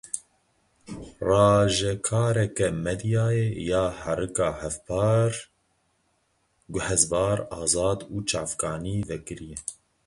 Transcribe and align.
Rajekareke 1.27 2.67
medyayê 2.85 3.47
ya 3.69 3.83
herika 4.01 4.47
hevpar, 4.61 5.31
guhezbar, 6.73 7.37
azad 7.61 7.99
û 8.13 8.15
çavkanî 8.29 8.97
vekirî 9.09 9.47
ye. 9.51 9.57